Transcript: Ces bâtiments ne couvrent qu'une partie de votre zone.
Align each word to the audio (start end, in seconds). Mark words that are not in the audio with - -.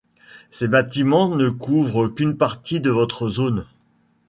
Ces 0.49 0.67
bâtiments 0.67 1.27
ne 1.35 1.51
couvrent 1.51 2.07
qu'une 2.07 2.35
partie 2.35 2.79
de 2.79 2.89
votre 2.89 3.29
zone. 3.29 3.67